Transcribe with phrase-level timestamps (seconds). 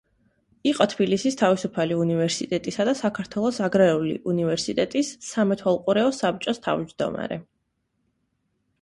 [0.69, 7.43] იყო თბილისის თავისუფალი უნივერსიტეტისა და საქართველოს აგრარული უნივერსიტეტის სამეთვალყურეო საბჭოს თავმჯდომარე.